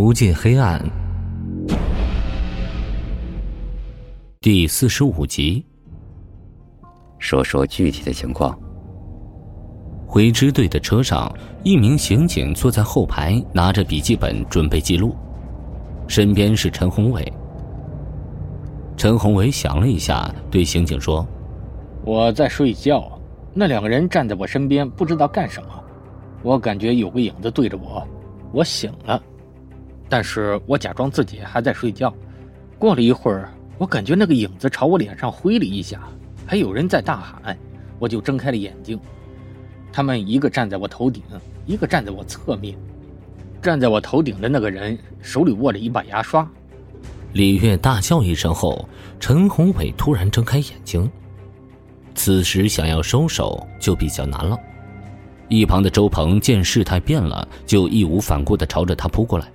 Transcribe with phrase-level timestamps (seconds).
[0.00, 0.80] 无尽黑暗，
[4.40, 5.66] 第四十五集。
[7.18, 8.56] 说说具体的情况。
[10.06, 11.28] 回支队的车上，
[11.64, 15.16] 一名刑警坐在后排，拿着笔记本准备记录，
[16.06, 17.32] 身边是陈宏伟。
[18.96, 21.26] 陈宏伟想了一下，对刑警说
[22.06, 23.20] ：“我在睡觉，
[23.52, 25.68] 那两个人站在我身边，不知道干什么。
[26.44, 28.06] 我感觉有个影子对着我，
[28.52, 29.20] 我醒了，
[30.08, 32.12] 但是我假装自己还在睡觉。
[32.78, 36.00] 过了一会儿，我感觉那个影子朝我脸上挥了一下，
[36.46, 37.56] 还有人在大喊，
[37.98, 38.98] 我就睁开了眼睛。
[39.92, 41.22] 他们一个站在我头顶，
[41.66, 42.76] 一个站在我侧面。
[43.60, 46.48] 站在我头顶的那个人手里握着一把牙刷。”
[47.34, 51.10] 李月大叫一声后，陈宏伟突然睁开眼睛。
[52.14, 54.56] 此时想要收手就比较难了。
[55.48, 59.50] 一旁的周鹏见事态变了，就义无反顾的朝着他扑过来。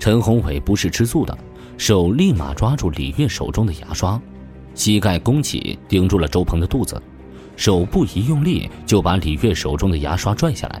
[0.00, 1.38] 陈宏伟不是吃素的，
[1.76, 4.18] 手立马抓住李月手中的牙刷，
[4.74, 7.00] 膝盖弓起顶住了周鹏的肚子，
[7.54, 10.80] 手部一用力就把李月手中的牙刷拽下来，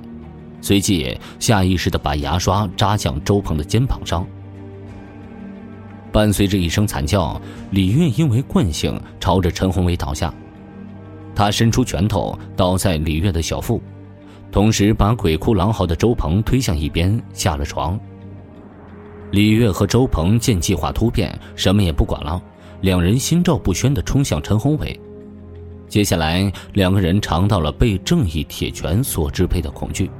[0.62, 4.26] 随即下意识的把牙刷扎向周鹏的肩膀上。
[6.10, 7.38] 伴随着一声惨叫，
[7.72, 10.32] 李月因为惯性朝着陈宏伟倒下，
[11.34, 13.82] 他伸出拳头倒在李月的小腹，
[14.50, 18.00] 同时把鬼哭狼嚎的周鹏推向一边下了床。
[19.30, 22.40] 李月和周鹏见计划突变，什么也不管了，
[22.80, 24.98] 两人心照不宣地冲向陈宏伟。
[25.88, 30.10] 接下来，两个人尝到了被正义铁拳所支配的恐惧。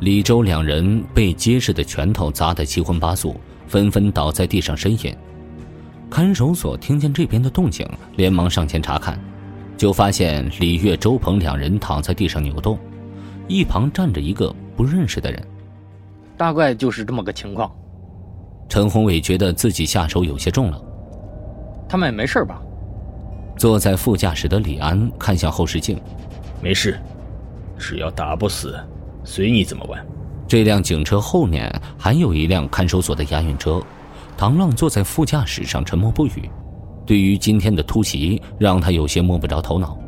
[0.00, 3.38] 李周两人被结实的拳头砸得七荤八素。
[3.70, 5.16] 纷纷倒在地上呻吟。
[6.10, 9.16] 看守所听见这边的动静，连忙上前查看，
[9.76, 12.76] 就发现李月、周鹏两人躺在地上扭动，
[13.46, 15.40] 一旁站着一个不认识的人。
[16.36, 17.70] 大概就是这么个情况。
[18.70, 20.80] 陈宏伟觉得自己下手有些重了。
[21.88, 22.62] 他们没事吧？
[23.56, 26.00] 坐在副驾驶的李安看向后视镜，
[26.62, 26.98] 没事，
[27.76, 28.78] 只要打不死，
[29.24, 30.00] 随你怎么玩。
[30.46, 31.68] 这辆警车后面
[31.98, 33.82] 还有一辆看守所的押运车，
[34.36, 36.48] 唐浪坐在副驾驶上沉默不语。
[37.04, 39.98] 对于今天的突袭，让他有些摸不着头脑。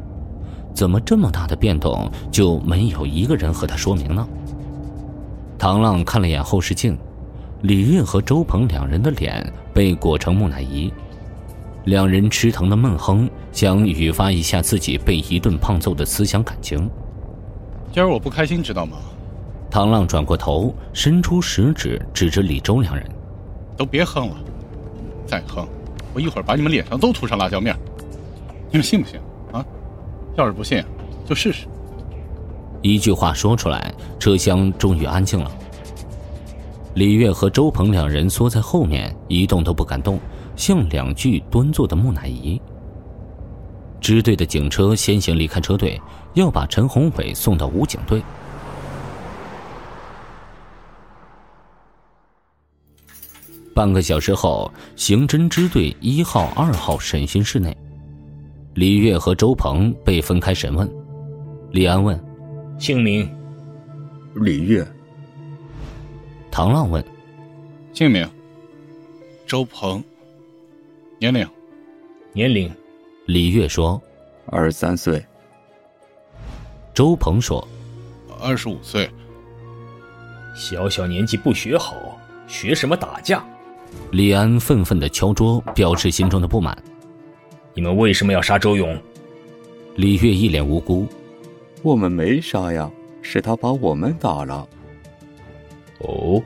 [0.72, 4.26] 怎么这么大的变动就没有一个人和他说明呢？
[5.58, 6.96] 唐浪看了眼后视镜，
[7.62, 10.92] 李月和周鹏两人的脸被裹成木乃伊，
[11.84, 16.90] 两人吃疼的闷哼，想语发一下自己被一顿胖揍的思想感情。
[17.92, 18.96] 今儿我不开心，知道吗？
[19.70, 23.08] 唐浪转过头，伸出食指指着李周两人
[23.78, 24.36] ：“都别哼了，
[25.24, 25.64] 再哼，
[26.12, 27.76] 我一会儿把你们脸上都涂上辣椒面。
[28.72, 29.20] 你们信不信
[29.52, 29.64] 啊？
[30.36, 30.82] 要是不信，
[31.24, 31.68] 就试试。”
[32.82, 35.48] 一句话说出来，车厢终于安静了。
[36.94, 40.20] 李月和周鹏两人缩在后面，一动都不敢动，
[40.56, 42.60] 像两具端坐的木乃伊。
[43.98, 46.00] 支队的警车先行离开车队，
[46.34, 48.22] 要把陈宏伟送到武警队。
[53.74, 57.74] 半个小时后，刑侦支队一号、二号审讯室内，
[58.74, 60.86] 李月和周鹏被分开审问。
[61.70, 62.22] 李安问
[62.78, 63.26] ：“姓名？”
[64.36, 64.86] 李月。
[66.52, 67.02] 唐浪问
[67.94, 68.28] ：“姓名？”
[69.48, 70.04] 周鹏。
[71.18, 71.48] 年龄？
[72.34, 72.70] 年龄？
[73.24, 74.00] 李月说
[74.44, 75.24] ：“二十三岁。”
[76.92, 77.66] 周鹏说
[78.38, 79.08] ：“二十五岁。”
[80.54, 83.42] 小小年纪不学好，学什么打架？
[84.10, 86.76] 李安愤愤的敲桌，表示心中的不满。
[87.72, 88.94] 你们为什么要杀周勇？
[89.96, 91.06] 李月一脸无辜。
[91.82, 92.90] 我们没杀呀，
[93.22, 94.68] 是他把我们打了。
[96.02, 96.42] 哦。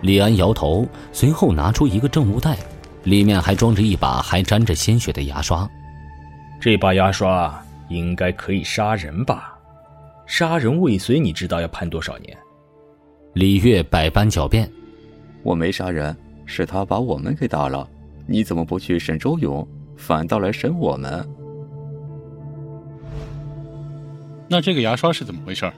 [0.00, 2.56] 李安摇头，随后拿出一个证物袋，
[3.04, 5.68] 里面还装着一把还沾着鲜血的牙刷。
[6.60, 9.58] 这把牙刷应该可以杀人吧？
[10.26, 12.36] 杀人未遂，你知道要判多少年？
[13.34, 14.70] 李月百般狡辩。
[15.42, 16.16] 我没杀人。
[16.52, 17.88] 是他把我们给打了，
[18.26, 19.64] 你怎么不去审周勇，
[19.96, 21.24] 反倒来审我们？
[24.48, 25.72] 那这个牙刷是怎么回事？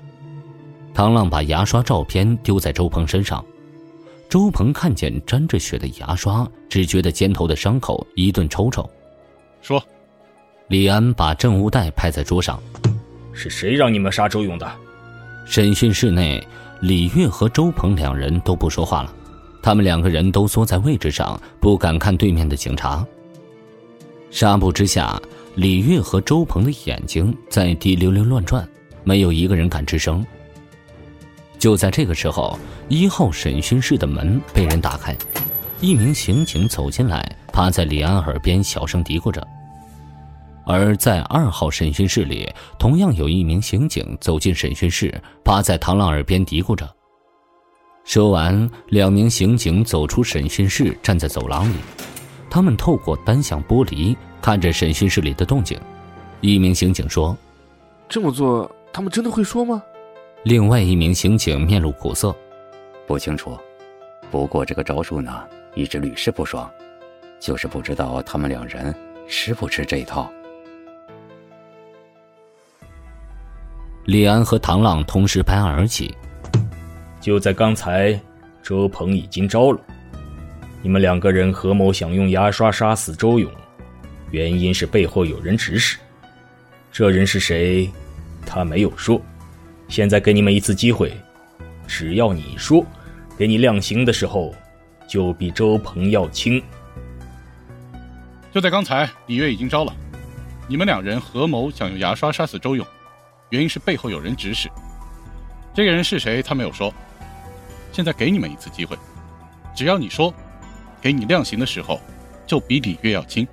[0.94, 3.44] 唐浪把牙刷照片丢在周鹏身上，
[4.28, 8.88] 周鹏看见沾着血的牙刷，只觉得肩头的伤口一顿抽抽。
[9.60, 9.82] 说，
[10.68, 12.62] 李安把证物袋拍在桌上，
[13.32, 14.70] 是谁让你们杀周勇的？
[15.46, 16.46] 审讯室内，
[16.80, 19.14] 李月和周鹏两人都不说话了。
[19.62, 23.06] 他们两个人都缩在位置上，不敢看对面的警察。
[24.30, 25.20] 纱布之下，
[25.54, 28.68] 李月和周鹏的眼睛在滴溜溜乱转，
[29.04, 30.24] 没有一个人敢吱声。
[31.62, 35.16] 就在这个时候，一号审讯室的门被人打开，
[35.80, 39.46] 一名刑警走进来，趴在李安耳边小声嘀咕着。
[40.66, 45.14] 而在二号审讯室里，同样有一名刑警走进审讯室，
[45.44, 46.92] 趴在唐浪耳边嘀咕着。
[48.02, 51.76] 说完，两名刑警走出审讯室，站在走廊里。
[52.50, 55.78] 他们透过单向玻璃看着审讯室里的动静。
[56.40, 57.36] 一名刑警说
[58.10, 59.80] ：“这么做，他们真的会说吗？”
[60.44, 62.34] 另外一名刑警面露苦涩
[63.06, 63.56] ：“不清楚，
[64.28, 65.44] 不过这个招数呢，
[65.76, 66.68] 一直屡试不爽，
[67.38, 68.92] 就是不知道他们两人
[69.28, 70.28] 吃不吃这一套。”
[74.06, 76.12] 李安和唐浪同时拍案而起
[77.22, 78.18] ：“就在刚才，
[78.64, 79.80] 周鹏已经招了。
[80.82, 83.48] 你们两个人合谋想用牙刷杀死周勇，
[84.32, 85.98] 原因是背后有人指使。
[86.90, 87.88] 这人是谁？
[88.44, 89.22] 他没有说。”
[89.92, 91.12] 现在给你们一次机会，
[91.86, 92.82] 只要你说，
[93.36, 94.54] 给你量刑的时候，
[95.06, 96.62] 就比周鹏要轻。
[98.50, 99.94] 就在刚才，李月已经招了，
[100.66, 102.86] 你们两人合谋想用牙刷杀死周勇，
[103.50, 104.66] 原因是背后有人指使。
[105.74, 106.42] 这个人是谁？
[106.42, 106.90] 他没有说。
[107.92, 108.96] 现在给你们一次机会，
[109.76, 110.32] 只要你说，
[111.02, 112.00] 给你量刑的时候，
[112.46, 113.46] 就比李月要轻。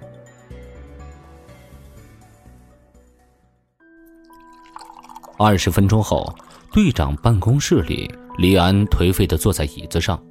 [5.41, 6.35] 二十分钟后，
[6.69, 10.21] 队长办公室里，李安颓废的坐在椅子上。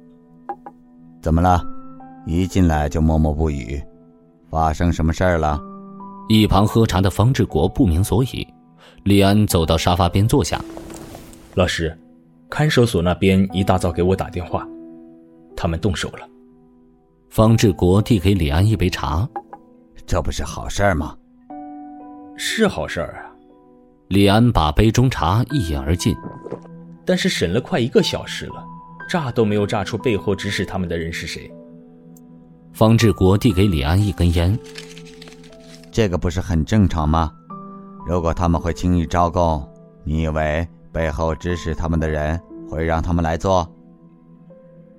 [1.19, 1.59] 怎么了？
[2.27, 3.81] 一进来就默默不语，
[4.51, 5.59] 发生什么事儿了？
[6.27, 8.47] 一旁喝茶的方志国不明所以。
[9.03, 10.63] 李安走到沙发边坐下。
[11.55, 11.97] 老师，
[12.47, 14.63] 看守所那边一大早给我打电话，
[15.55, 16.19] 他们动手了。
[17.31, 19.27] 方志国递给李安一杯茶，
[20.05, 21.17] 这不是好事儿吗？
[22.37, 23.28] 是好事儿啊。
[24.09, 26.17] 李安把杯中茶一饮而尽，
[27.05, 28.65] 但是审了快一个小时了，
[29.07, 31.49] 炸都没有炸出背后指使他们的人是谁。
[32.73, 34.57] 方志国递给李安一根烟，
[35.91, 37.31] 这个不是很正常吗？
[38.07, 39.63] 如果他们会轻易招供，
[40.03, 43.71] 你以为背后指使他们的人会让他们来做？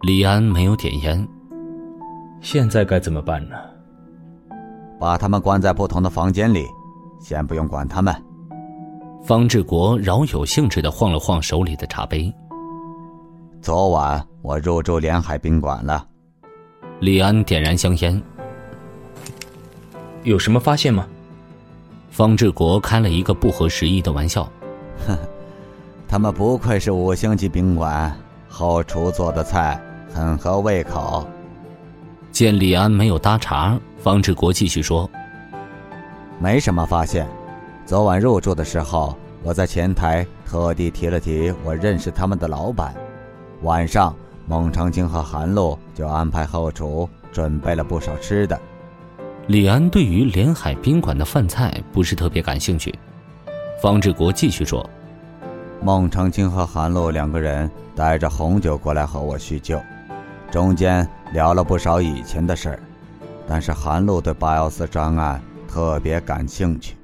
[0.02, 1.28] 李安没有点烟。
[2.40, 3.56] 现在该怎么办呢？
[5.00, 6.64] 把他们关在不同的房间里，
[7.20, 8.14] 先不用管他们。
[9.22, 12.32] 方志国饶有兴致的晃了晃手里的茶杯。
[13.60, 16.04] 昨晚我入住连海宾馆了。
[17.00, 18.20] 李安点燃香烟。
[20.22, 21.06] 有什么发现吗？
[22.10, 24.42] 方志国开了一个不合时宜的玩笑。
[25.06, 25.16] 呵，
[26.08, 28.14] 他们不愧是五星级宾馆，
[28.48, 29.80] 后厨做的菜
[30.12, 31.26] 很合胃口。
[32.32, 35.08] 见李安没有搭茬，方志国继续说
[36.40, 37.28] ：“没什么发现。”
[37.90, 42.94] 昨晚入住的时候，我在前台特地提了提我认识他们的老板。
[43.62, 44.14] 晚上，
[44.46, 48.56] 孟长青和韩露就安排后厨准备了不少吃的。
[49.48, 52.96] 李安对于连海宾馆的饭菜不是特别感兴趣。
[53.82, 54.88] 方志国继续说
[55.82, 59.80] ：“孟长青和韩露两个人带着红酒过来和我叙旧，
[60.48, 62.78] 中间聊了不少以前的事儿，
[63.48, 66.94] 但是韩露对八幺四专案特别感兴趣。”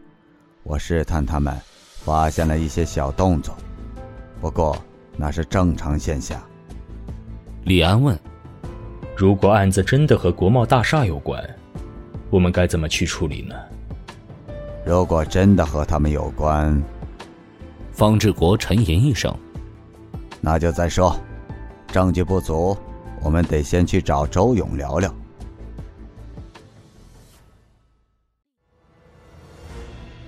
[0.69, 1.57] 我试探他们，
[2.05, 3.57] 发现了一些小动作，
[4.41, 4.77] 不过
[5.17, 6.43] 那是正常现象。
[7.63, 8.19] 李安问
[9.17, 11.41] ：“如果案子真的和国贸大厦有关，
[12.31, 13.55] 我们该怎么去处理呢？”
[14.85, 16.83] 如果真的和他们有关，
[17.93, 19.33] 方志国沉吟一声
[20.43, 21.17] ：“那就再说，
[21.93, 22.77] 证据不足，
[23.23, 25.15] 我们得先去找周勇聊聊。”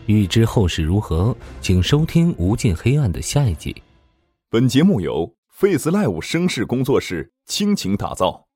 [0.09, 3.77] 欲知后事如何，请收听《无尽黑暗》的下一集。
[4.49, 8.49] 本节目由 Face Live 声势工作室倾情打造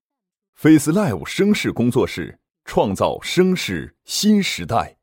[0.54, 4.97] ，Face Live 声势工作室创造声势新时代。